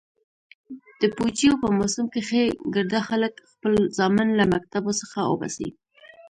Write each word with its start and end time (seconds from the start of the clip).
د 1.01 1.03
پوجيو 1.15 1.61
په 1.63 1.67
موسم 1.77 2.05
کښې 2.13 2.43
ګرده 2.73 2.99
خلك 3.07 3.33
خپل 3.51 3.73
زامن 3.97 4.27
له 4.39 4.45
مكتبو 4.53 4.91
څخه 5.01 5.17
اوباسي. 5.31 5.69